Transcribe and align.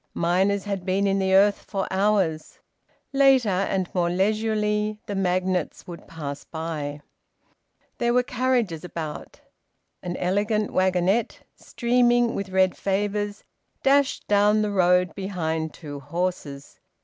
Miners 0.15 0.63
had 0.63 0.83
been 0.83 1.05
in 1.05 1.19
the 1.19 1.35
earth 1.35 1.59
for 1.61 1.85
hours. 1.91 2.57
Later, 3.13 3.49
and 3.49 3.87
more 3.93 4.09
leisurely, 4.09 4.97
the 5.05 5.13
magnates 5.13 5.85
would 5.85 6.07
pass 6.07 6.43
by. 6.43 7.01
There 7.99 8.11
were 8.15 8.23
carriages 8.23 8.83
about. 8.83 9.41
An 10.01 10.17
elegant 10.17 10.71
wagonette, 10.73 11.41
streaming 11.55 12.33
with 12.33 12.49
red 12.49 12.75
favours, 12.75 13.43
dashed 13.83 14.27
down 14.27 14.63
the 14.63 14.71
road 14.71 15.13
behind 15.13 15.71
two 15.71 15.99
horses. 15.99 16.79